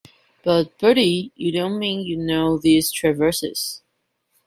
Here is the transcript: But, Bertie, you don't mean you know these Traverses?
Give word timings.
But, 0.43 0.79
Bertie, 0.79 1.31
you 1.35 1.51
don't 1.51 1.77
mean 1.77 1.99
you 2.03 2.17
know 2.17 2.57
these 2.57 2.89
Traverses? 2.91 3.83